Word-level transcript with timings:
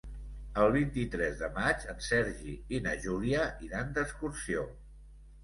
El 0.61 0.69
vint-i-tres 0.75 1.35
de 1.41 1.49
maig 1.57 1.85
en 1.93 2.01
Sergi 2.07 2.55
i 2.77 2.81
na 2.87 2.95
Júlia 3.05 3.45
iran 3.69 3.95
d'excursió. 4.01 4.67